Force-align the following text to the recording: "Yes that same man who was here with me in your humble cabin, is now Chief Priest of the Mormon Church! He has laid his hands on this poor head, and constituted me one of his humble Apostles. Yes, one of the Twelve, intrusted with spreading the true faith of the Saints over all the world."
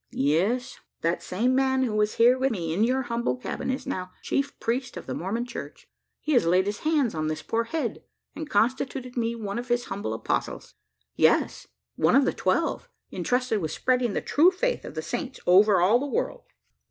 "Yes 0.09 0.79
that 1.01 1.21
same 1.21 1.53
man 1.53 1.83
who 1.83 1.93
was 1.93 2.15
here 2.15 2.35
with 2.35 2.49
me 2.49 2.73
in 2.73 2.83
your 2.83 3.03
humble 3.03 3.37
cabin, 3.37 3.69
is 3.69 3.85
now 3.85 4.09
Chief 4.23 4.59
Priest 4.59 4.97
of 4.97 5.05
the 5.05 5.13
Mormon 5.13 5.45
Church! 5.45 5.87
He 6.19 6.31
has 6.31 6.47
laid 6.47 6.65
his 6.65 6.79
hands 6.79 7.13
on 7.13 7.27
this 7.27 7.43
poor 7.43 7.65
head, 7.65 8.03
and 8.35 8.49
constituted 8.49 9.15
me 9.15 9.35
one 9.35 9.59
of 9.59 9.67
his 9.67 9.85
humble 9.85 10.15
Apostles. 10.15 10.73
Yes, 11.15 11.67
one 11.97 12.15
of 12.15 12.25
the 12.25 12.33
Twelve, 12.33 12.89
intrusted 13.11 13.59
with 13.61 13.69
spreading 13.69 14.13
the 14.13 14.21
true 14.21 14.49
faith 14.49 14.85
of 14.85 14.95
the 14.95 15.03
Saints 15.03 15.39
over 15.45 15.79
all 15.79 15.99
the 15.99 16.07
world." 16.07 16.45